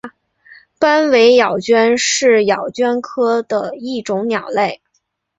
[0.79, 4.81] 斑尾咬鹃是咬鹃科的一种鸟类。